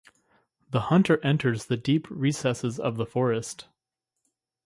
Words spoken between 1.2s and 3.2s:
enters the deep recesses of the